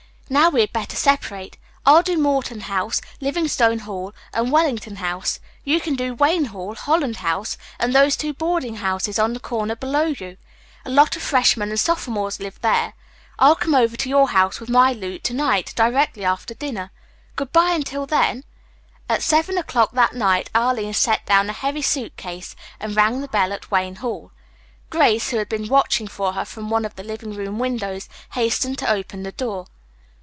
[0.31, 1.57] "Now we had better separate.
[1.85, 5.41] I'll do Morton House, Livingstone Hall and Wellington House.
[5.65, 9.75] You can do Wayne Hall, Holland House and those two boarding houses on the corner
[9.75, 10.37] below you.
[10.85, 12.93] A lot of freshmen and sophomores live there.
[13.39, 16.91] I'll come over to your house with my loot to night, directly after dinner.
[17.35, 18.45] Good bye until then."
[19.09, 23.27] At seven o'clock that night Arline set down a heavy suit case and rang the
[23.27, 24.31] bell at Wayne Hall.
[24.89, 28.77] Grace, who had been watching for her from one of the living room windows, hastened
[28.77, 29.67] to open the door.